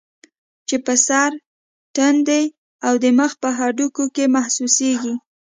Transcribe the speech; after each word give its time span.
چې 0.67 0.75
پۀ 0.85 0.95
سر، 1.05 1.31
تندي 1.95 2.43
او 2.87 2.93
د 3.03 3.05
مخ 3.19 3.31
پۀ 3.41 3.49
هډوکو 3.57 4.03
کې 4.15 4.25
محسوسيږي 4.35 5.13